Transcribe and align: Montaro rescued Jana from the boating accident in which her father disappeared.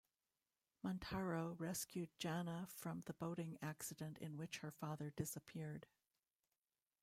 Montaro 0.83 1.53
rescued 1.59 2.09
Jana 2.17 2.65
from 2.71 3.01
the 3.05 3.13
boating 3.13 3.59
accident 3.61 4.17
in 4.17 4.35
which 4.35 4.57
her 4.61 4.71
father 4.71 5.11
disappeared. 5.11 5.85